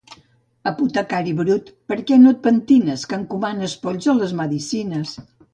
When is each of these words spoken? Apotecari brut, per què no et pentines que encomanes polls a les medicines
Apotecari 0.71 1.33
brut, 1.41 1.69
per 1.93 1.99
què 2.09 2.19
no 2.23 2.33
et 2.37 2.41
pentines 2.47 3.07
que 3.13 3.21
encomanes 3.21 3.79
polls 3.87 4.11
a 4.15 4.21
les 4.23 4.37
medicines 4.45 5.15